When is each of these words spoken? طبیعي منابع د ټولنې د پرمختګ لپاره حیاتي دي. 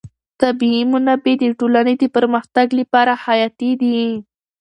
طبیعي 0.41 0.81
منابع 0.93 1.33
د 1.39 1.43
ټولنې 1.59 1.93
د 2.01 2.03
پرمختګ 2.15 2.67
لپاره 2.79 3.11
حیاتي 3.25 3.71
دي. 3.81 3.99